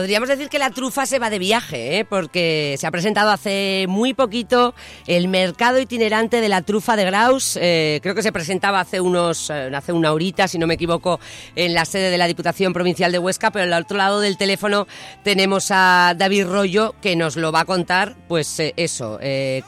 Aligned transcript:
Podríamos 0.00 0.30
decir 0.30 0.48
que 0.48 0.58
la 0.58 0.70
trufa 0.70 1.04
se 1.04 1.18
va 1.18 1.28
de 1.28 1.38
viaje, 1.38 1.98
¿eh? 1.98 2.06
porque 2.06 2.74
se 2.78 2.86
ha 2.86 2.90
presentado 2.90 3.30
hace 3.30 3.84
muy 3.86 4.14
poquito 4.14 4.72
el 5.06 5.28
mercado 5.28 5.78
itinerante 5.78 6.40
de 6.40 6.48
la 6.48 6.62
trufa 6.62 6.96
de 6.96 7.04
Graus. 7.04 7.58
Eh, 7.60 8.00
creo 8.02 8.14
que 8.14 8.22
se 8.22 8.32
presentaba 8.32 8.80
hace 8.80 9.02
unos, 9.02 9.50
eh, 9.50 9.70
hace 9.74 9.92
una 9.92 10.14
horita, 10.14 10.48
si 10.48 10.56
no 10.56 10.66
me 10.66 10.72
equivoco, 10.72 11.20
en 11.54 11.74
la 11.74 11.84
sede 11.84 12.08
de 12.08 12.16
la 12.16 12.26
Diputación 12.28 12.72
Provincial 12.72 13.12
de 13.12 13.18
Huesca, 13.18 13.50
pero 13.50 13.64
al 13.64 13.82
otro 13.82 13.98
lado 13.98 14.20
del 14.20 14.38
teléfono 14.38 14.86
tenemos 15.22 15.70
a 15.70 16.14
David 16.16 16.46
Rollo 16.46 16.94
que 17.02 17.14
nos 17.14 17.36
lo 17.36 17.52
va 17.52 17.60
a 17.60 17.64
contar, 17.66 18.14
pues 18.26 18.58
eso, 18.78 19.18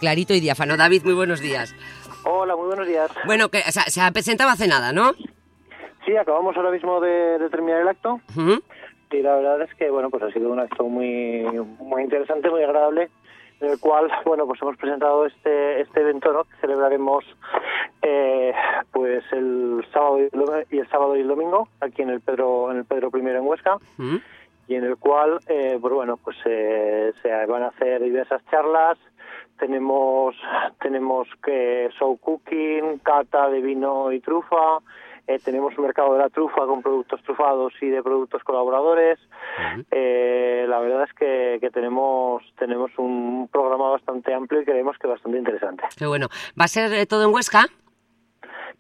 clarito 0.01 0.33
y 0.33 0.41
diáfano. 0.41 0.79
David, 0.79 1.03
muy 1.05 1.13
buenos 1.13 1.41
días. 1.41 1.75
Hola, 2.25 2.57
muy 2.57 2.69
buenos 2.69 2.87
días. 2.87 3.11
Bueno, 3.27 3.51
que 3.51 3.61
se 3.71 4.01
ha 4.01 4.11
presentado 4.13 4.49
hace 4.49 4.67
nada, 4.67 4.95
¿no? 4.95 5.13
Sí, 6.07 6.17
acabamos 6.17 6.57
ahora 6.57 6.71
mismo 6.71 7.01
de, 7.01 7.49
terminar 7.51 7.83
el 7.83 7.89
acto 7.89 8.21
y 9.13 9.23
la 9.23 9.37
verdad 9.37 9.63
es 9.63 9.75
que 9.75 9.91
bueno 9.91 10.11
pues 10.11 10.23
ha 10.23 10.31
sido 10.33 10.51
un 10.51 10.61
acto 10.61 10.85
muy 10.85 11.45
muy 11.81 12.03
interesante 12.03 12.51
muy 12.51 12.63
agradable 12.63 13.11
en 13.61 13.71
el 13.71 13.79
cual 13.79 14.11
bueno 14.25 14.47
pues 14.47 14.61
hemos 14.63 14.77
presentado 14.77 15.27
este 15.27 15.81
este 15.81 16.01
evento 16.01 16.33
¿no? 16.33 16.45
que 16.45 16.57
celebraremos 16.61 17.25
eh, 18.03 18.53
pues 18.91 19.25
el 19.33 19.85
sábado 19.93 20.19
y 20.71 20.79
el 20.79 20.89
sábado 20.89 21.17
y 21.17 21.21
el 21.21 21.29
domingo 21.29 21.69
aquí 21.81 22.03
en 22.03 22.11
el 22.11 22.21
Pedro 22.21 22.71
en 22.71 22.79
el 22.79 22.85
Pedro 22.85 23.11
I 23.15 23.21
en 23.21 23.47
Huesca. 23.47 23.79
Y 24.69 24.77
en 24.77 24.85
el 24.85 24.97
cual 24.97 25.41
eh, 25.49 25.79
pues 25.81 25.93
bueno 25.93 26.17
pues 26.17 26.37
eh, 26.45 27.13
se 27.23 27.47
van 27.47 27.63
a 27.63 27.69
hacer 27.69 28.03
diversas 28.03 28.43
charlas. 28.51 28.99
Tenemos 29.59 30.35
tenemos 30.81 31.29
que 31.45 31.91
show 31.99 32.17
cooking 32.19 32.99
cata 32.99 33.49
de 33.49 33.61
vino 33.61 34.11
y 34.11 34.21
trufa 34.21 34.79
eh, 35.27 35.39
tenemos 35.45 35.77
un 35.79 35.85
mercado 35.85 36.13
de 36.15 36.19
la 36.19 36.29
trufa 36.29 36.67
con 36.67 36.83
productos 36.83 37.23
trufados 37.23 37.73
y 37.81 37.89
de 37.89 38.03
productos 38.03 38.43
colaboradores. 38.43 39.19
eh, 39.91 40.67
la 40.69 40.81
verdad 40.81 41.05
es 41.05 41.13
que, 41.15 41.59
que, 41.61 41.71
tenemos 41.71 42.43
tenemos 42.59 42.91
un 42.99 43.49
programa 43.53 43.91
bastante 43.91 44.35
amplio 44.35 44.63
y 44.63 44.65
creemos 44.65 44.97
que 44.99 45.07
bastante 45.07 45.39
interesante. 45.39 45.85
Qué 45.97 46.07
bueno. 46.07 46.29
¿Va 46.59 46.65
a 46.65 46.69
ser 46.69 46.93
eh, 46.93 47.07
todo 47.07 47.25
en 47.25 47.35
Huesca? 47.35 47.67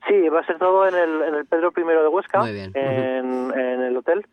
Sí, 0.08 0.28
va 0.28 0.40
a 0.40 0.46
ser 0.46 0.58
todo 0.58 0.88
en 0.88 0.94
el, 0.96 1.22
en 1.22 1.34
el 1.36 1.46
Pedro 1.46 1.72
I 1.76 1.80
de 1.80 2.08
Huesca, 2.08 2.48
En, 2.48 3.52
en, 3.54 3.80
el 3.80 3.96
hotel. 3.96 4.26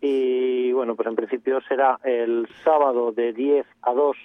Y 0.00 0.72
bueno, 0.72 0.96
pues 0.96 1.06
en 1.06 1.14
principio 1.14 1.60
será 1.68 2.00
el 2.02 2.48
sábado 2.64 3.12
de 3.12 3.32
10 3.32 3.64
a 3.82 3.92
2 3.92 4.16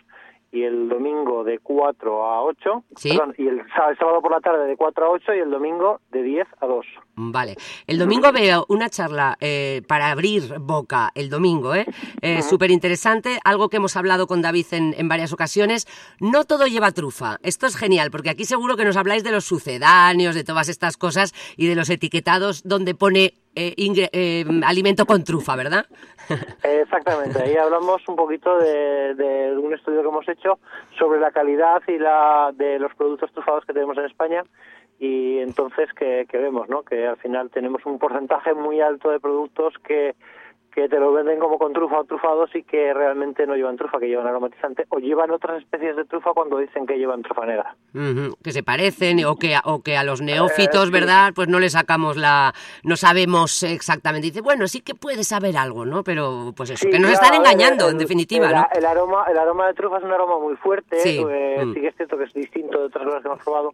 y 0.51 0.63
el 0.63 0.89
domingo 0.89 1.43
de 1.43 1.59
4 1.59 2.25
a 2.25 2.43
8. 2.43 2.83
¿Sí? 2.95 3.09
Perdón, 3.09 3.35
y 3.37 3.47
el, 3.47 3.61
sábado 3.73 4.21
por 4.21 4.31
la 4.31 4.39
tarde 4.39 4.65
de 4.65 4.75
4 4.75 5.05
a 5.05 5.09
8 5.09 5.33
y 5.35 5.39
el 5.39 5.51
domingo 5.51 6.01
de 6.11 6.23
10 6.23 6.47
a 6.59 6.65
2. 6.65 6.85
Vale. 7.15 7.55
El 7.85 7.99
domingo 7.99 8.31
veo 8.31 8.65
una 8.69 8.89
charla 8.89 9.37
eh, 9.41 9.81
para 9.87 10.11
abrir 10.11 10.57
boca 10.59 11.11
el 11.15 11.29
domingo, 11.29 11.75
¿eh? 11.75 11.85
eh 12.21 12.41
Súper 12.41 12.71
interesante, 12.71 13.39
algo 13.43 13.69
que 13.69 13.77
hemos 13.77 13.95
hablado 13.95 14.25
con 14.27 14.41
David 14.41 14.65
en, 14.71 14.95
en, 14.97 15.07
varias 15.07 15.33
ocasiones. 15.33 15.87
No 16.19 16.45
todo 16.45 16.65
lleva 16.65 16.91
trufa. 16.91 17.37
Esto 17.43 17.67
es 17.67 17.75
genial, 17.75 18.09
porque 18.11 18.29
aquí 18.29 18.45
seguro 18.45 18.77
que 18.77 18.85
nos 18.85 18.97
habláis 18.97 19.23
de 19.23 19.31
los 19.31 19.45
sucedáneos, 19.45 20.35
de 20.35 20.43
todas 20.43 20.69
estas 20.69 20.97
cosas 20.97 21.33
y 21.57 21.67
de 21.67 21.75
los 21.75 21.89
etiquetados 21.89 22.63
donde 22.63 22.95
pone 22.95 23.33
eh, 23.55 23.73
eh, 23.77 24.45
alimento 24.63 25.05
con 25.05 25.23
trufa, 25.23 25.55
¿verdad? 25.55 25.85
Exactamente, 26.63 27.41
ahí 27.41 27.55
hablamos 27.55 28.07
un 28.07 28.15
poquito 28.15 28.57
de, 28.57 29.15
de, 29.15 29.57
un 29.57 29.73
estudio 29.73 30.01
que 30.01 30.07
hemos 30.07 30.29
hecho 30.29 30.59
sobre 30.97 31.19
la 31.19 31.31
calidad 31.31 31.81
y 31.87 31.97
la 31.97 32.51
de 32.53 32.79
los 32.79 32.93
productos 32.95 33.31
trufados 33.31 33.65
que 33.65 33.73
tenemos 33.73 33.97
en 33.97 34.05
España 34.05 34.43
y 34.99 35.39
entonces 35.39 35.91
que, 35.93 36.27
que 36.29 36.37
vemos, 36.37 36.67
¿no? 36.69 36.83
Que 36.83 37.07
al 37.07 37.17
final 37.17 37.49
tenemos 37.49 37.85
un 37.85 37.97
porcentaje 37.97 38.53
muy 38.53 38.81
alto 38.81 39.09
de 39.09 39.19
productos 39.19 39.73
que 39.87 40.15
que 40.79 40.87
te 40.87 40.99
lo 40.99 41.11
venden 41.11 41.39
como 41.39 41.57
con 41.57 41.73
trufa 41.73 41.99
o 41.99 42.03
trufados 42.05 42.55
y 42.55 42.63
que 42.63 42.93
realmente 42.93 43.45
no 43.45 43.55
llevan 43.55 43.75
trufa, 43.75 43.99
que 43.99 44.07
llevan 44.07 44.27
aromatizante 44.27 44.85
o 44.89 44.99
llevan 44.99 45.29
otras 45.31 45.61
especies 45.61 45.95
de 45.97 46.05
trufa 46.05 46.31
cuando 46.33 46.57
dicen 46.57 46.87
que 46.87 46.97
llevan 46.97 47.21
trufa 47.21 47.45
negra. 47.45 47.75
que 48.41 48.51
se 48.51 48.63
parecen 48.63 49.25
o 49.25 49.35
que, 49.35 49.57
o 49.65 49.81
que 49.81 49.97
a 49.97 50.03
los 50.05 50.21
neófitos, 50.21 50.87
eh, 50.87 50.91
¿verdad? 50.91 51.33
Pues 51.35 51.49
no 51.49 51.59
le 51.59 51.69
sacamos 51.69 52.15
la... 52.15 52.53
no 52.83 52.95
sabemos 52.95 53.63
exactamente. 53.63 54.27
Dice, 54.27 54.41
bueno, 54.41 54.67
sí 54.67 54.79
que 54.79 54.95
puede 54.95 55.25
saber 55.25 55.57
algo, 55.57 55.85
¿no? 55.85 56.03
Pero 56.03 56.53
pues 56.55 56.69
eso, 56.69 56.87
que 56.89 56.99
nos 56.99 57.11
están 57.11 57.33
engañando, 57.33 57.89
en 57.89 57.97
definitiva, 57.97 58.49
¿no? 58.49 58.67
El 58.73 58.85
aroma, 58.85 59.25
el 59.29 59.37
aroma 59.37 59.67
de 59.67 59.73
trufa 59.73 59.97
es 59.97 60.03
un 60.03 60.11
aroma 60.11 60.39
muy 60.39 60.55
fuerte, 60.55 60.99
sí, 60.99 61.21
eh, 61.29 61.65
mm. 61.65 61.73
sí 61.73 61.81
que 61.81 61.87
es 61.87 61.95
cierto 61.97 62.17
que 62.17 62.23
es 62.23 62.33
distinto 62.33 62.79
de 62.79 62.85
otras 62.85 63.03
cosas 63.03 63.21
que 63.21 63.27
hemos 63.27 63.43
probado 63.43 63.73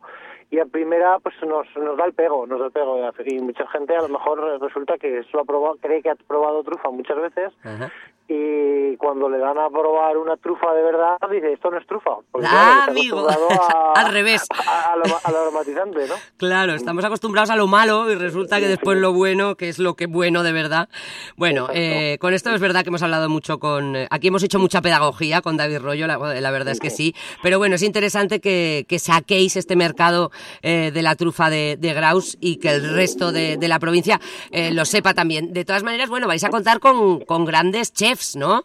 y 0.52 0.60
a 0.60 0.66
primera 0.66 1.20
pues 1.20 1.36
nos, 1.46 1.68
nos 1.76 1.98
da 1.98 2.06
el 2.06 2.14
pego, 2.14 2.46
nos 2.46 2.60
da 2.60 2.68
el 2.68 2.72
pego 2.72 3.00
y 3.26 3.40
mucha 3.40 3.68
gente 3.68 3.96
a 3.96 4.02
lo 4.02 4.10
mejor 4.10 4.62
resulta 4.62 4.98
que 4.98 5.24
solo 5.24 5.44
ha 5.44 5.46
probado, 5.46 5.78
cree 5.82 6.02
que 6.02 6.10
ha 6.10 6.16
probado 6.16 6.64
trufa 6.64 6.90
muchas 6.96 7.18
veces 7.18 7.54
y 8.28 8.98
cuando 8.98 9.30
le 9.30 9.38
dan 9.38 9.58
a 9.60 9.70
probar 9.70 10.18
una 10.18 10.36
trufa 10.38 10.74
de 10.74 10.82
verdad 10.82 11.18
dice 11.32 11.54
esto 11.54 11.70
no 11.70 11.78
es 11.78 11.86
trufa 11.86 12.18
porque, 12.32 12.48
ah, 12.50 12.86
amigo. 12.88 13.28
al 13.96 14.12
revés. 14.12 14.48
a, 14.50 14.96
lo, 14.96 15.40
aromatizante 15.42 16.08
¿no? 16.08 16.16
claro 16.38 16.74
estamos 16.74 17.06
acostumbrados 17.06 17.52
a 17.52 17.56
lo 17.56 17.68
malo 17.68 18.12
y 18.12 18.16
resulta 18.16 18.60
que 18.60 18.68
después 18.68 18.98
lo 18.98 19.14
bueno 19.14 19.56
que 19.56 19.70
es 19.70 19.78
lo 19.78 19.96
que 19.96 20.08
bueno 20.08 20.42
de 20.42 20.52
verdad. 20.54 20.90
Bueno 21.36 21.68
eh, 21.72 22.18
con 22.20 22.34
esto 22.34 22.52
es 22.52 22.60
verdad 22.60 22.82
que 22.82 22.90
hemos 22.90 23.04
hablado 23.04 23.30
mucho 23.30 23.60
con 23.60 23.96
eh, 23.96 24.08
aquí 24.10 24.30
hemos 24.30 24.42
hecho 24.42 24.58
mucha 24.58 24.82
pedagogía 24.82 25.42
con 25.42 25.56
David 25.56 25.80
Rollo 25.80 26.08
la, 26.08 26.18
verdad 26.18 26.70
es 26.70 26.80
que 26.80 26.90
sí. 26.90 27.14
pero 27.44 27.60
bueno 27.60 27.76
es 27.76 27.84
interesante 27.84 28.40
que, 28.40 28.86
que 28.90 28.98
saquéis 28.98 29.56
este 29.56 29.76
mercado 29.76 30.32
eh, 30.64 30.90
de 30.92 31.02
la 31.04 31.16
trufa 31.16 31.52
de, 31.52 31.78
de, 31.80 31.94
Graus 31.94 32.38
y 32.42 32.58
que 32.58 32.70
el 32.70 32.96
resto 32.96 33.32
de, 33.32 33.58
de 33.58 33.68
la 33.68 33.78
provincia 33.80 34.20
lo 34.72 34.86
sepa 34.86 35.14
también. 35.14 35.54
De 35.54 35.64
todas 35.64 35.84
maneras 35.84 36.10
bueno 36.10 36.28
vais 36.28 36.44
a 36.44 36.50
contar 36.50 36.80
con, 36.80 37.20
con 37.20 37.46
grandes 37.46 37.94
chefs 37.94 38.15
¿no? 38.36 38.62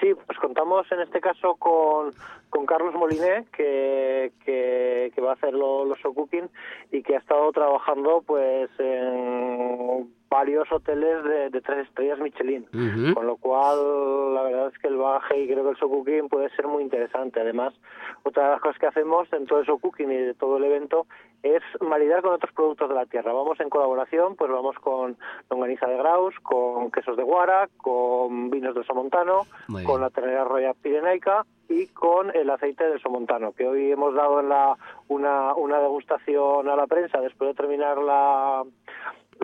Sí, 0.00 0.14
pues 0.14 0.38
contamos 0.38 0.90
en 0.92 1.00
este 1.00 1.20
caso 1.20 1.56
con, 1.56 2.12
con 2.50 2.66
Carlos 2.66 2.94
Moliné, 2.94 3.46
que, 3.56 4.32
que, 4.44 5.20
va 5.20 5.30
a 5.30 5.34
hacer 5.34 5.52
los 5.52 5.98
cooking 6.14 6.48
y 6.92 7.02
que 7.02 7.16
ha 7.16 7.18
estado 7.18 7.50
trabajando 7.50 8.22
pues 8.24 8.70
en 8.78 10.14
varios 10.30 10.70
hoteles 10.70 11.24
de, 11.24 11.60
tres 11.60 11.86
estrellas 11.86 12.18
Michelin, 12.18 12.66
con 13.14 13.26
lo 13.26 13.36
cual 13.36 14.34
la 14.34 14.42
verdad 14.42 14.68
es 14.72 14.78
que 14.78 14.88
el 14.88 14.96
bagaje 14.96 15.40
y 15.40 15.46
creo 15.46 15.64
que 15.64 15.70
el 15.70 15.76
show 15.76 15.90
cooking 15.90 16.28
puede 16.28 16.50
ser 16.50 16.66
muy 16.66 16.82
interesante. 16.82 17.40
Además, 17.40 17.74
otra 18.22 18.44
de 18.44 18.50
las 18.50 18.60
cosas 18.60 18.78
que 18.78 18.86
hacemos 18.86 19.32
en 19.32 19.46
todo 19.46 19.60
el 19.60 19.66
show 19.66 19.78
cooking 19.78 20.10
y 20.10 20.16
de 20.16 20.34
todo 20.34 20.58
el 20.58 20.64
evento 20.64 21.06
es 21.42 21.62
maridar 21.80 22.22
con 22.22 22.34
otros 22.34 22.52
productos 22.52 22.88
de 22.88 22.94
la 22.94 23.06
tierra. 23.06 23.32
Vamos 23.32 23.58
en 23.60 23.70
colaboración, 23.70 24.36
pues 24.36 24.50
vamos 24.50 24.76
con 24.80 25.16
longaniza 25.50 25.86
de 25.86 25.96
Graus, 25.96 26.34
con 26.42 26.90
quesos 26.90 27.16
de 27.16 27.22
Guara, 27.22 27.68
con 27.76 28.50
vinos 28.50 28.74
del 28.74 28.84
Somontano, 28.86 29.46
con 29.84 30.00
la 30.00 30.10
ternera 30.10 30.44
roya 30.44 30.74
pirenaica 30.74 31.44
y 31.68 31.86
con 31.88 32.34
el 32.34 32.50
aceite 32.50 32.88
del 32.88 33.00
Somontano, 33.00 33.52
que 33.52 33.66
hoy 33.66 33.92
hemos 33.92 34.14
dado 34.14 34.40
en 34.40 34.48
la 34.48 34.76
una, 35.08 35.54
una 35.54 35.78
degustación 35.78 36.68
a 36.68 36.76
la 36.76 36.86
prensa 36.86 37.20
después 37.20 37.50
de 37.50 37.54
terminar 37.54 37.98
la 37.98 38.64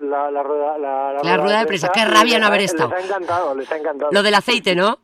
la, 0.03 0.31
la, 0.31 0.43
rueda, 0.43 0.79
la, 0.79 1.37
rueda, 1.37 1.61
de 1.61 1.67
prensa. 1.67 1.91
Qué 1.93 2.05
rabia 2.05 2.39
no 2.39 2.47
haber 2.47 2.63
estado. 2.63 2.91
Les 2.91 3.03
ha 3.03 3.07
encantado, 3.07 3.55
les 3.55 3.71
ha 3.71 3.77
encantado. 3.77 4.11
Lo 4.13 4.23
del 4.23 4.35
aceite, 4.35 4.75
¿no? 4.75 4.99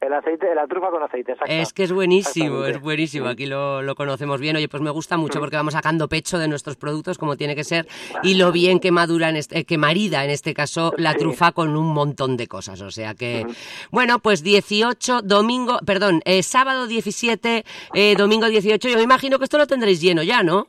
El 0.00 0.12
aceite, 0.12 0.54
la 0.54 0.66
trufa 0.66 0.90
con 0.90 1.02
aceite, 1.02 1.32
exacto. 1.32 1.54
Es 1.54 1.72
que 1.72 1.82
es 1.84 1.92
buenísimo, 1.92 2.66
es 2.66 2.78
buenísimo. 2.78 3.26
Aquí 3.26 3.46
lo, 3.46 3.80
lo, 3.80 3.94
conocemos 3.94 4.38
bien. 4.38 4.54
Oye, 4.54 4.68
pues 4.68 4.82
me 4.82 4.90
gusta 4.90 5.16
mucho 5.16 5.40
porque 5.40 5.56
vamos 5.56 5.72
sacando 5.72 6.08
pecho 6.08 6.38
de 6.38 6.46
nuestros 6.46 6.76
productos 6.76 7.16
como 7.16 7.36
tiene 7.36 7.56
que 7.56 7.64
ser 7.64 7.86
y 8.22 8.34
lo 8.34 8.52
bien 8.52 8.80
que 8.80 8.90
madura, 8.90 9.30
en 9.30 9.36
este, 9.36 9.64
que 9.64 9.78
marida 9.78 10.22
en 10.24 10.30
este 10.30 10.52
caso 10.52 10.92
la 10.98 11.14
trufa 11.14 11.52
con 11.52 11.74
un 11.74 11.86
montón 11.94 12.36
de 12.36 12.46
cosas. 12.48 12.82
O 12.82 12.90
sea 12.90 13.14
que, 13.14 13.46
bueno, 13.90 14.18
pues 14.18 14.42
18, 14.42 15.22
domingo, 15.22 15.78
perdón, 15.86 16.20
eh, 16.26 16.42
sábado 16.42 16.86
17, 16.86 17.64
eh, 17.94 18.14
domingo 18.16 18.46
18. 18.46 18.88
Yo 18.88 18.96
me 18.96 19.02
imagino 19.02 19.38
que 19.38 19.44
esto 19.44 19.56
lo 19.56 19.66
tendréis 19.66 20.02
lleno 20.02 20.22
ya, 20.22 20.42
¿no? 20.42 20.68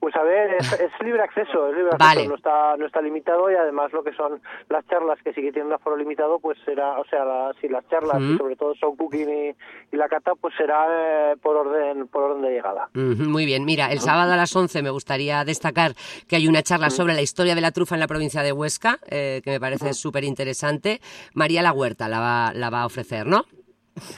Pues 0.00 0.14
a 0.14 0.22
ver, 0.22 0.54
es, 0.54 0.66
libre 1.04 1.22
acceso, 1.22 1.68
es 1.68 1.76
libre 1.76 1.90
acceso, 1.92 2.28
no 2.28 2.36
está 2.36 2.76
no 2.76 2.86
está 2.86 3.00
limitado 3.02 3.50
y 3.50 3.54
además 3.54 3.92
lo 3.92 4.04
que 4.04 4.12
son 4.12 4.40
las 4.68 4.86
charlas 4.86 5.18
que 5.22 5.32
sí 5.32 5.42
que 5.42 5.52
tienen 5.52 5.68
un 5.68 5.72
aforo 5.72 5.96
limitado, 5.96 6.38
pues 6.38 6.58
será, 6.64 6.98
o 7.00 7.04
sea, 7.06 7.24
si 7.60 7.68
las 7.68 7.86
charlas 7.88 8.20
y 8.20 8.36
sobre 8.36 8.56
todo 8.56 8.74
son 8.76 8.96
cooking 8.96 9.54
y, 9.90 9.96
la 9.96 10.08
cata, 10.08 10.34
pues 10.36 10.54
será 10.56 10.86
eh, 11.32 11.36
por 11.42 11.56
orden 11.56 12.06
por 12.06 12.22
orden 12.22 12.42
de 12.42 12.50
llegada. 12.50 12.88
muy 12.94 13.44
bien, 13.44 13.64
mira, 13.64 13.90
el 13.90 13.98
sábado 13.98 14.32
a 14.32 14.36
las 14.36 14.54
11 14.54 14.82
me 14.82 14.90
gustaría 14.90 15.44
destacar 15.44 15.92
que 16.28 16.36
hay 16.36 16.46
una 16.46 16.62
charla 16.62 16.90
sobre 16.90 17.14
la 17.14 17.22
historia 17.22 17.54
de 17.54 17.60
la 17.60 17.72
trufa 17.72 17.96
en 17.96 18.00
la 18.00 18.06
provincia 18.06 18.42
de 18.42 18.52
Huesca, 18.52 18.98
eh, 19.10 19.40
que 19.42 19.50
me 19.50 19.60
parece 19.60 19.94
súper 19.94 20.24
interesante. 20.24 21.00
María 21.34 21.62
La 21.62 21.72
Huerta 21.72 22.08
la 22.08 22.20
va, 22.20 22.52
la 22.54 22.70
va 22.70 22.82
a 22.82 22.86
ofrecer, 22.86 23.26
¿no? 23.26 23.44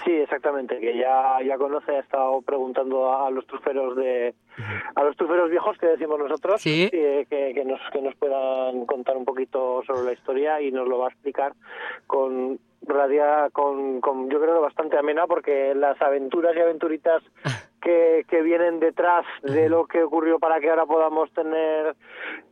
Sí, 0.05 0.13
exactamente, 0.13 0.79
que 0.79 0.97
ya, 0.97 1.39
ya 1.47 1.57
conoce, 1.57 1.93
ha 1.93 2.01
estado 2.01 2.43
preguntando 2.43 3.15
a, 3.15 3.31
los 3.31 3.47
truferos 3.47 3.97
de 3.97 4.29
a 4.29 4.50
los 5.41 5.51
viejos 5.51 5.79
que 5.79 5.87
decimos 5.87 6.19
nosotros 6.19 6.63
que, 6.63 7.27
que, 7.29 7.65
nos 7.65 7.81
que 7.93 8.03
nos 8.03 8.15
puedan 8.17 8.87
contar 8.87 9.17
un 9.17 9.25
poquito 9.25 9.83
sobre 9.87 10.05
la 10.05 10.13
historia 10.13 10.61
y 10.61 10.71
nos 10.71 10.87
lo 10.87 10.99
va 10.99 11.07
a 11.07 11.11
explicar 11.11 11.55
con 12.07 12.59
radia 12.83 13.49
con, 13.53 14.01
con 14.01 14.31
yo 14.31 14.41
creo 14.41 14.55
que 14.55 14.61
bastante 14.61 14.99
amena 14.99 15.27
porque 15.27 15.75
las 15.75 16.01
aventuras 16.03 16.55
y 16.57 16.61
aventuritas 16.61 17.23
que, 17.81 18.25
que 18.29 18.43
vienen 18.43 18.81
detrás 18.81 19.25
de 19.43 19.69
lo 19.69 19.87
que 19.87 20.03
ocurrió 20.03 20.39
para 20.39 20.61
que 20.61 20.71
ahora 20.71 20.87
podamos 20.87 21.33
tener 21.33 21.95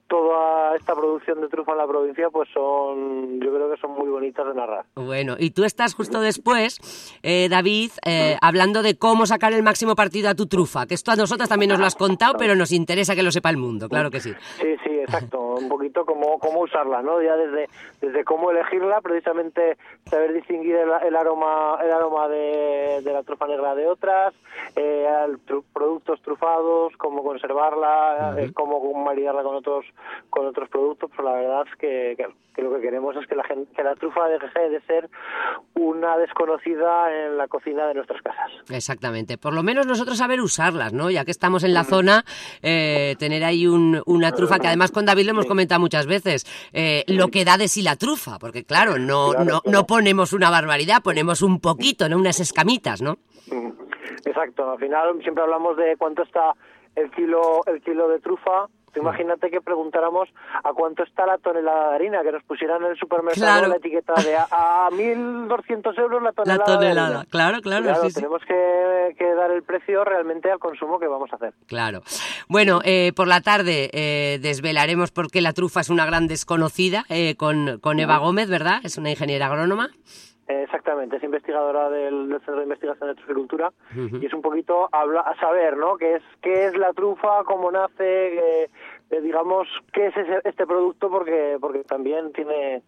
toda 0.08 0.74
esta 0.76 0.94
producción 0.94 1.40
de 1.40 1.48
trufa 1.48 1.72
en 1.72 1.78
la 1.78 1.86
provincia, 1.86 2.28
pues 2.30 2.48
son, 2.52 3.40
yo 3.40 3.54
creo 3.54 3.70
que 3.70 3.80
son 3.80 3.92
muy 3.92 4.08
bonitas 4.08 4.46
de 4.46 4.54
narrar. 4.54 4.84
Bueno, 4.94 5.36
y 5.38 5.50
tú 5.50 5.64
estás 5.64 5.94
justo 5.94 6.20
después, 6.20 6.78
eh, 7.22 7.48
David, 7.48 7.90
eh, 8.04 8.36
hablando 8.40 8.82
de 8.82 8.96
cómo 8.96 9.26
sacar 9.26 9.52
el 9.52 9.62
máximo 9.62 9.94
partido 9.94 10.28
a 10.30 10.34
tu 10.34 10.46
trufa, 10.46 10.86
que 10.86 10.94
esto 10.94 11.12
a 11.12 11.16
nosotros 11.16 11.48
también 11.48 11.70
nos 11.70 11.78
lo 11.78 11.86
has 11.86 11.94
contado, 11.94 12.34
pero 12.38 12.56
nos 12.56 12.72
interesa 12.72 13.14
que 13.14 13.22
lo 13.22 13.30
sepa 13.30 13.50
el 13.50 13.58
mundo, 13.58 13.88
claro 13.88 14.10
que 14.10 14.20
sí. 14.20 14.32
Sí, 14.60 14.76
sí, 14.84 14.90
exacto, 14.98 15.47
un 15.58 15.68
poquito 15.68 16.04
cómo, 16.04 16.38
cómo 16.38 16.60
usarla, 16.60 17.02
¿no? 17.02 17.22
Ya 17.22 17.36
desde, 17.36 17.68
desde 18.00 18.24
cómo 18.24 18.50
elegirla, 18.50 19.00
precisamente 19.00 19.76
saber 20.04 20.32
distinguir 20.32 20.76
el, 20.76 21.16
aroma 21.16 21.78
el 21.82 21.92
aroma 21.92 22.28
de, 22.28 23.00
la 23.04 23.22
trufa 23.22 23.46
negra 23.46 23.74
de 23.74 23.86
otras, 23.86 24.34
eh, 24.76 25.06
productos 25.72 26.20
trufados, 26.22 26.92
cómo 26.96 27.22
conservarla, 27.22 28.36
cómo 28.54 28.92
maridarla 28.94 29.42
con 29.42 29.56
otros 29.56 29.84
con 30.30 30.46
otros 30.46 30.68
productos, 30.68 31.10
pero 31.16 31.28
la 31.28 31.34
verdad 31.34 31.64
es 31.70 31.78
que, 31.78 32.16
lo 32.62 32.74
que 32.74 32.80
queremos 32.80 33.16
es 33.16 33.26
que 33.26 33.36
la, 33.36 33.44
gente, 33.44 33.72
que 33.74 33.82
la 33.84 33.94
trufa 33.94 34.26
deje 34.26 34.68
de 34.68 34.80
ser 34.82 35.08
una 35.74 36.16
desconocida 36.16 37.26
en 37.26 37.36
la 37.36 37.46
cocina 37.46 37.86
de 37.86 37.94
nuestras 37.94 38.20
casas. 38.20 38.50
Exactamente, 38.70 39.38
por 39.38 39.54
lo 39.54 39.62
menos 39.62 39.86
nosotros 39.86 40.18
saber 40.18 40.40
usarlas, 40.40 40.92
¿no? 40.92 41.10
Ya 41.10 41.24
que 41.24 41.30
estamos 41.30 41.62
en 41.62 41.72
la 41.72 41.84
zona, 41.84 42.24
eh, 42.62 43.14
tener 43.18 43.44
ahí 43.44 43.66
una 43.66 44.32
trufa 44.32 44.58
que 44.58 44.66
además 44.66 44.90
con 44.90 45.04
David 45.04 45.26
lo 45.26 45.30
hemos 45.32 45.46
comentado 45.48 45.80
muchas 45.80 46.06
veces, 46.06 46.46
eh, 46.72 47.04
lo 47.08 47.28
que 47.28 47.44
da 47.44 47.56
de 47.56 47.68
sí 47.68 47.82
la 47.82 47.96
trufa, 47.96 48.38
porque 48.38 48.64
claro, 48.64 48.98
no, 48.98 49.32
no, 49.32 49.60
no 49.64 49.86
ponemos 49.86 50.32
una 50.32 50.50
barbaridad, 50.50 51.02
ponemos 51.02 51.42
un 51.42 51.60
poquito, 51.60 52.08
¿no? 52.08 52.16
Unas 52.16 52.40
escamitas, 52.40 53.02
¿no? 53.02 53.18
Exacto, 54.24 54.70
al 54.70 54.78
final 54.78 55.20
siempre 55.22 55.42
hablamos 55.42 55.76
de 55.76 55.96
cuánto 55.96 56.22
está 56.22 56.52
el 56.94 57.10
kilo, 57.10 57.62
el 57.66 57.80
kilo 57.82 58.08
de 58.08 58.20
trufa 58.20 58.68
imagínate 58.98 59.50
que 59.50 59.60
preguntáramos 59.60 60.28
a 60.62 60.72
cuánto 60.72 61.02
está 61.02 61.26
la 61.26 61.38
tonelada 61.38 61.90
de 61.90 61.94
harina, 61.96 62.22
que 62.22 62.32
nos 62.32 62.42
pusieran 62.44 62.82
en 62.82 62.90
el 62.90 62.98
supermercado 62.98 63.68
la 63.68 63.76
etiqueta 63.76 64.14
de 64.22 64.36
a, 64.36 64.88
1.200 64.90 65.98
euros 65.98 66.22
la 66.22 66.32
tonelada. 66.32 66.58
La 66.58 66.64
tonelada, 66.64 67.24
claro, 67.30 67.60
claro. 67.60 67.92
tenemos 68.14 68.42
Que, 68.44 69.34
dar 69.34 69.50
el 69.50 69.62
precio 69.62 70.04
realmente 70.04 70.50
al 70.50 70.58
consumo 70.58 70.98
que 70.98 71.06
vamos 71.06 71.32
a 71.32 71.36
hacer. 71.36 71.54
Claro. 71.66 72.02
Bueno, 72.48 72.80
eh, 72.84 73.12
por 73.14 73.28
la 73.28 73.40
tarde 73.40 73.90
eh, 73.92 74.38
desvelaremos 74.40 75.10
por 75.10 75.30
qué 75.30 75.40
la 75.40 75.52
trufa 75.52 75.80
es 75.80 75.90
una 75.90 76.06
gran 76.06 76.26
desconocida 76.26 77.04
eh, 77.08 77.36
con, 77.36 77.78
con 77.80 78.00
Eva 78.00 78.18
Gómez, 78.18 78.48
¿verdad? 78.48 78.80
Es 78.82 78.98
una 78.98 79.10
ingeniera 79.10 79.46
agrónoma. 79.46 79.90
Exactamente, 80.48 81.16
es 81.16 81.22
investigadora 81.22 81.90
del, 81.90 82.30
Centro 82.30 82.56
de 82.56 82.62
Investigación 82.62 83.10
de 83.10 83.16
Truficultura 83.16 83.70
y 83.94 84.24
es 84.24 84.32
un 84.32 84.40
poquito 84.40 84.88
habla, 84.92 85.20
a 85.20 85.38
saber, 85.38 85.76
¿no? 85.76 85.98
¿Qué 85.98 86.14
es, 86.14 86.22
qué 86.40 86.66
es 86.66 86.74
la 86.74 86.94
trufa, 86.94 87.44
cómo 87.44 87.70
nace, 87.70 88.62
eh, 88.62 88.70
digamos, 89.22 89.68
qué 89.92 90.06
es 90.06 90.14
este 90.44 90.66
producto, 90.66 91.10
porque 91.10 91.58
porque 91.60 91.84
también 91.84 92.32
tiene 92.32 92.82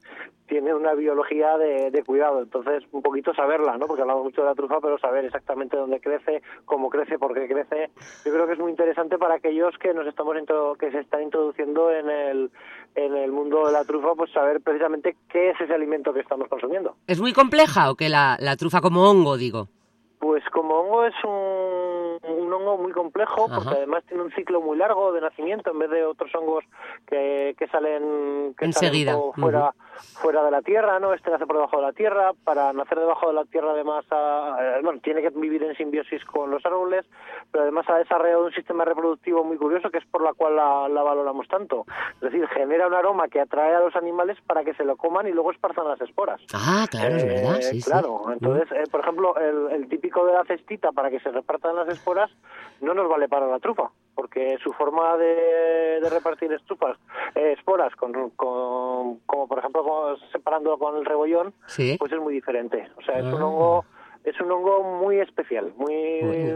tiene 0.51 0.75
una 0.75 0.95
biología 0.95 1.57
de, 1.57 1.93
de, 1.93 2.03
cuidado, 2.03 2.43
entonces 2.43 2.83
un 2.91 3.03
poquito 3.03 3.33
saberla, 3.33 3.79
¿no? 3.79 3.87
Porque 3.87 4.03
hablamos 4.03 4.25
mucho 4.25 4.41
de 4.41 4.49
la 4.49 4.55
trufa, 4.57 4.81
pero 4.81 4.99
saber 4.99 5.25
exactamente 5.25 5.77
dónde 5.77 6.01
crece, 6.01 6.43
cómo 6.65 6.91
crece, 6.91 7.21
por 7.21 7.35
qué 7.35 7.47
crece, 7.47 7.91
yo 8.25 8.33
creo 8.33 8.49
que 8.49 8.55
es 8.55 8.59
muy 8.59 8.73
interesante 8.73 9.17
para 9.17 9.37
aquellos 9.37 9.79
que 9.79 9.95
nos 9.95 10.09
estamos 10.09 10.31
que 10.79 10.91
se 10.91 11.01
están 11.01 11.23
introduciendo 11.23 11.93
en 11.93 12.09
el 12.11 12.51
en 12.97 13.17
el 13.17 13.31
mundo 13.31 13.67
de 13.67 13.73
la 13.73 13.85
trufa, 13.85 14.15
pues 14.17 14.33
saber 14.33 14.61
precisamente 14.61 15.17
qué 15.29 15.51
es 15.51 15.61
ese 15.61 15.73
alimento 15.73 16.13
que 16.13 16.21
estamos 16.21 16.49
consumiendo. 16.49 16.97
¿Es 17.07 17.21
muy 17.21 17.33
compleja 17.33 17.91
o 17.91 17.95
que 17.95 18.09
la, 18.09 18.37
la 18.41 18.57
trufa 18.57 18.81
como 18.81 19.09
hongo, 19.09 19.37
digo? 19.37 19.69
Pues 20.19 20.43
como 20.53 20.75
hongo 20.81 21.05
es 21.05 21.15
un, 21.25 22.19
un 22.31 22.53
hongo 22.53 22.79
muy 22.79 22.93
complejo, 22.93 23.49
porque 23.49 23.77
además 23.77 24.05
tiene 24.09 24.25
un 24.25 24.33
ciclo 24.33 24.61
muy 24.61 24.77
largo 24.77 25.13
de 25.13 25.21
nacimiento, 25.21 25.71
en 25.71 25.79
vez 25.79 25.91
de 25.91 26.05
otros 26.05 26.35
hongos 26.35 26.65
que, 27.07 27.55
que 27.57 27.69
salen, 27.69 28.55
que 28.59 28.65
Enseguida. 28.67 29.17
fuera, 29.35 29.73
fuera 30.01 30.43
de 30.45 30.51
la 30.51 30.63
tierra, 30.63 30.99
¿no? 30.99 31.13
Este 31.15 31.31
nace 31.31 31.47
por 31.47 31.57
debajo 31.57 31.77
de 31.77 31.83
la 31.83 31.93
tierra, 31.93 32.33
para 32.45 32.73
nacer 32.73 32.99
debajo 32.99 33.29
de 33.29 33.35
la 33.35 33.45
tierra 33.45 33.73
además, 33.73 34.05
bueno, 34.83 35.01
tiene 35.01 35.23
que 35.23 35.31
vivir 35.31 35.63
en 35.63 35.77
simbiosis 35.77 36.25
con 36.25 36.51
los 36.51 36.65
árboles, 36.67 37.07
pero 37.51 37.63
además 37.63 37.89
ha 37.89 37.97
desarrollado 37.97 38.47
un 38.47 38.53
sistema 38.53 38.85
reproductivo 38.85 39.45
muy 39.45 39.57
curioso, 39.57 39.91
que 39.91 39.99
es 39.99 40.07
por 40.07 40.23
la 40.23 40.33
cual 40.33 40.57
la, 40.57 40.89
la 40.89 41.03
valoramos 41.03 41.49
tanto. 41.49 41.85
Es 42.15 42.21
decir, 42.21 42.47
genera 42.49 42.87
un 42.87 42.95
aroma 42.95 43.29
que 43.29 43.41
atrae 43.41 43.75
a 43.75 43.81
los 43.81 43.97
animales 43.97 44.39
para 44.47 44.65
que 44.65 44.75
se 44.75 44.85
lo 44.85 44.97
coman 44.97 45.27
y 45.27 45.33
luego 45.33 45.53
esparzan 45.53 45.89
las 45.89 46.01
esporas. 46.01 46.41
Ah, 46.53 46.87
claro, 46.91 47.17
es 47.17 47.27
verdad, 47.27 47.59
eh, 47.59 47.63
sí, 47.63 47.83
Claro, 47.83 48.23
entonces, 48.33 48.71
eh, 48.73 48.85
por 48.91 49.01
ejemplo, 49.01 49.37
el, 49.37 49.73
el 49.73 49.89
típico 49.89 50.27
de 50.27 50.33
la 50.33 50.45
cestita 50.45 50.93
para 50.93 51.11
que 51.11 51.21
se 51.21 51.31
repartan 51.31 51.77
las 51.77 51.89
esporas 51.89 52.31
no 52.81 52.95
nos 52.95 53.09
vale 53.09 53.29
para 53.29 53.47
la 53.47 53.59
trufa, 53.59 53.91
porque 54.15 54.59
su 54.63 54.73
forma 54.73 55.17
de, 55.17 56.01
repartir 56.11 56.53
estrufas, 56.53 56.97
eh, 57.35 57.55
esporas, 57.57 57.95
con, 57.97 58.31
como 58.31 59.49
por 59.49 59.59
ejemplo 59.59 60.17
separando 60.33 60.77
con 60.79 60.97
el 60.97 61.05
rebollón, 61.05 61.53
pues 61.99 62.13
es 62.13 62.21
muy 62.21 62.35
diferente. 62.35 62.89
O 62.99 63.03
sea, 63.03 63.19
es 63.19 63.25
un 63.25 63.41
ah. 63.41 63.47
hongo 63.47 63.85
es 64.25 64.39
un 64.41 64.53
hongo 64.53 64.83
muy 64.83 65.19
especial, 65.19 65.73
muy 65.77 66.23
muy 66.23 66.50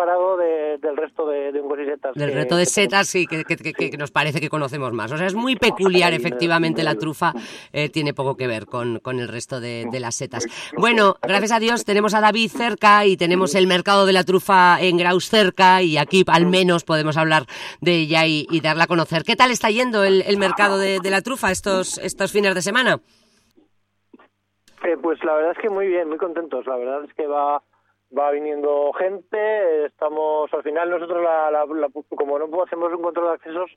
separado 0.00 0.36
del 0.36 0.96
resto 0.96 1.26
de, 1.26 1.60
hongos 1.60 1.78
y 1.80 1.84
setas. 1.84 2.14
Del 2.14 2.32
resto 2.32 2.56
de 2.56 2.66
setas, 2.66 3.06
sí, 3.06 3.26
que, 3.26 3.44
que, 3.44 3.96
nos 3.98 4.10
parece 4.10 4.40
que 4.40 4.48
conocemos 4.48 4.92
más. 4.92 5.12
O 5.12 5.18
sea, 5.18 5.26
es 5.26 5.34
muy 5.34 5.56
peculiar, 5.56 6.14
efectivamente, 6.14 6.82
la 6.82 6.94
trufa 6.94 7.32
eh, 7.72 7.90
tiene 7.90 8.14
poco 8.14 8.36
que 8.36 8.46
ver 8.46 8.66
con, 8.66 8.98
con 9.00 9.20
el 9.20 9.28
resto 9.28 9.60
de, 9.60 9.88
las 10.00 10.14
setas. 10.14 10.46
Bueno, 10.76 11.16
gracias 11.20 11.52
a 11.52 11.58
Dios 11.58 11.84
tenemos 11.84 12.14
a 12.14 12.20
David 12.20 12.50
cerca 12.50 13.04
y 13.04 13.16
tenemos 13.18 13.54
el 13.54 13.66
mercado 13.66 14.06
de 14.06 14.14
la 14.14 14.24
trufa 14.24 14.80
en 14.80 14.96
Graus 14.96 15.28
cerca 15.28 15.82
y 15.82 15.98
aquí 15.98 16.24
al 16.26 16.46
menos 16.46 16.84
podemos 16.84 17.18
hablar 17.18 17.44
de 17.80 17.96
ella 17.96 18.26
y, 18.26 18.46
darla 18.62 18.84
a 18.84 18.86
conocer. 18.86 19.22
¿Qué 19.24 19.36
tal 19.36 19.50
está 19.50 19.70
yendo 19.70 20.04
el, 20.04 20.22
el 20.22 20.36
mercado 20.36 20.78
de, 20.78 21.00
de 21.00 21.10
la 21.10 21.22
trufa 21.22 21.50
estos, 21.50 21.98
estos 21.98 22.32
fines 22.32 22.54
de 22.54 22.62
semana? 22.62 23.00
Eh, 24.84 24.96
pues 25.00 25.22
la 25.24 25.34
verdad 25.34 25.52
es 25.52 25.58
que 25.58 25.68
muy 25.68 25.86
bien, 25.88 26.08
muy 26.08 26.18
contentos. 26.18 26.66
La 26.66 26.76
verdad 26.76 27.04
es 27.04 27.14
que 27.14 27.26
va 27.26 27.62
va 28.16 28.30
viniendo 28.30 28.92
gente, 28.94 29.86
estamos 29.86 30.52
al 30.52 30.62
final 30.62 30.90
nosotros 30.90 31.22
la, 31.22 31.66
como 32.16 32.38
no 32.38 32.62
hacemos 32.62 32.92
un 32.92 33.02
control 33.02 33.28
de 33.28 33.34
accesos, 33.34 33.70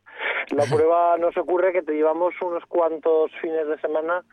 la 0.52 0.66
prueba 0.76 1.18
nos 1.18 1.36
ocurre 1.38 1.74
que 1.74 1.84
te 1.84 1.94
llevamos 1.94 2.34
unos 2.42 2.66
cuantos 2.66 3.32
fines 3.42 3.68
de 3.68 3.80
semana 3.80 4.24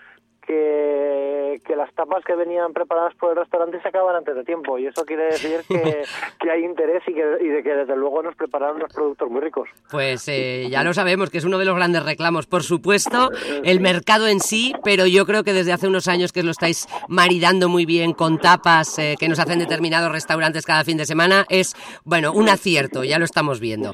que, 0.50 1.60
que, 1.64 1.76
las 1.76 1.92
tapas 1.94 2.24
que 2.24 2.34
venían 2.34 2.72
preparadas 2.72 3.14
por 3.14 3.30
el 3.30 3.36
restaurante 3.36 3.80
se 3.80 3.88
acaban 3.88 4.16
antes 4.16 4.34
de 4.34 4.44
tiempo 4.44 4.78
y 4.78 4.86
eso 4.86 5.04
quiere 5.04 5.26
decir 5.26 5.60
que, 5.68 6.02
que 6.40 6.50
hay 6.50 6.64
interés 6.64 7.02
y, 7.06 7.14
que, 7.14 7.24
y 7.40 7.48
de 7.48 7.62
que 7.62 7.70
desde 7.70 7.96
luego 7.96 8.22
nos 8.22 8.34
prepararon 8.34 8.76
unos 8.76 8.92
productos 8.92 9.30
muy 9.30 9.40
ricos. 9.40 9.68
Pues 9.90 10.26
eh, 10.28 10.66
ya 10.68 10.82
lo 10.82 10.92
sabemos, 10.92 11.30
que 11.30 11.38
es 11.38 11.44
uno 11.44 11.58
de 11.58 11.64
los 11.64 11.76
grandes 11.76 12.04
reclamos, 12.04 12.46
por 12.46 12.64
supuesto, 12.64 13.30
el 13.62 13.80
mercado 13.80 14.26
en 14.26 14.40
sí, 14.40 14.74
pero 14.82 15.06
yo 15.06 15.24
creo 15.24 15.44
que 15.44 15.52
desde 15.52 15.72
hace 15.72 15.86
unos 15.86 16.08
años 16.08 16.32
que 16.32 16.42
lo 16.42 16.50
estáis 16.50 16.88
maridando 17.08 17.68
muy 17.68 17.86
bien 17.86 18.12
con 18.12 18.38
tapas 18.38 18.98
eh, 18.98 19.14
que 19.18 19.28
nos 19.28 19.38
hacen 19.38 19.60
determinados 19.60 20.10
restaurantes 20.10 20.66
cada 20.66 20.82
fin 20.84 20.96
de 20.96 21.06
semana, 21.06 21.46
es, 21.48 21.76
bueno, 22.04 22.32
un 22.32 22.48
acierto, 22.48 23.04
ya 23.04 23.18
lo 23.18 23.24
estamos 23.24 23.60
viendo. 23.60 23.92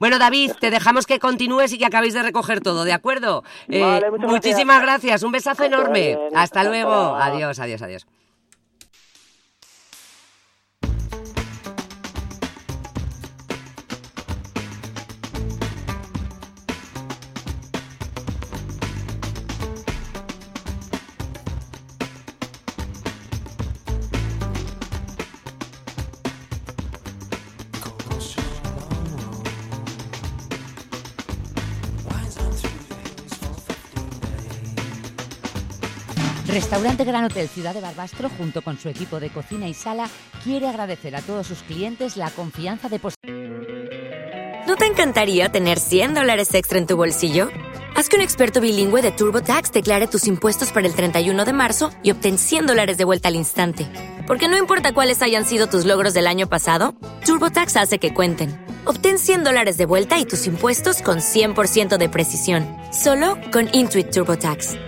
Bueno, 0.00 0.18
David, 0.18 0.52
te 0.58 0.70
dejamos 0.70 1.06
que 1.06 1.18
continúes 1.18 1.72
y 1.72 1.78
que 1.78 1.86
acabéis 1.86 2.14
de 2.14 2.22
recoger 2.22 2.60
todo, 2.60 2.84
¿de 2.84 2.94
acuerdo? 2.94 3.44
Eh, 3.68 4.00
muchísimas 4.20 4.80
gracias, 4.80 5.22
un 5.22 5.32
besazo 5.32 5.64
enorme. 5.64 5.97
Hasta 6.34 6.64
luego. 6.64 7.16
Adiós, 7.16 7.58
adiós, 7.58 7.82
adiós. 7.82 8.06
Restaurante 36.48 37.04
Gran 37.04 37.24
Hotel 37.24 37.46
Ciudad 37.46 37.74
de 37.74 37.82
Barbastro, 37.82 38.30
junto 38.30 38.62
con 38.62 38.78
su 38.78 38.88
equipo 38.88 39.20
de 39.20 39.28
cocina 39.28 39.68
y 39.68 39.74
sala, 39.74 40.08
quiere 40.42 40.66
agradecer 40.66 41.14
a 41.14 41.20
todos 41.20 41.46
sus 41.46 41.62
clientes 41.62 42.16
la 42.16 42.30
confianza 42.30 42.88
de 42.88 42.98
¿No 44.66 44.76
te 44.76 44.86
encantaría 44.86 45.50
tener 45.50 45.78
100 45.78 46.14
dólares 46.14 46.54
extra 46.54 46.78
en 46.78 46.86
tu 46.86 46.96
bolsillo? 46.96 47.50
Haz 47.94 48.08
que 48.08 48.16
un 48.16 48.22
experto 48.22 48.60
bilingüe 48.60 49.02
de 49.02 49.10
TurboTax 49.10 49.72
declare 49.72 50.06
tus 50.06 50.26
impuestos 50.26 50.72
para 50.72 50.86
el 50.86 50.94
31 50.94 51.44
de 51.44 51.52
marzo 51.52 51.90
y 52.02 52.12
obtén 52.12 52.38
100 52.38 52.66
dólares 52.66 52.96
de 52.96 53.04
vuelta 53.04 53.28
al 53.28 53.36
instante. 53.36 53.86
Porque 54.26 54.48
no 54.48 54.56
importa 54.56 54.94
cuáles 54.94 55.20
hayan 55.20 55.44
sido 55.44 55.66
tus 55.66 55.84
logros 55.84 56.14
del 56.14 56.26
año 56.26 56.48
pasado, 56.48 56.94
TurboTax 57.26 57.76
hace 57.76 57.98
que 57.98 58.14
cuenten. 58.14 58.58
Obtén 58.86 59.18
100 59.18 59.44
dólares 59.44 59.76
de 59.76 59.84
vuelta 59.84 60.18
y 60.18 60.24
tus 60.24 60.46
impuestos 60.46 61.02
con 61.02 61.18
100% 61.18 61.98
de 61.98 62.08
precisión, 62.08 62.66
solo 62.90 63.36
con 63.52 63.68
Intuit 63.72 64.10
TurboTax. 64.10 64.87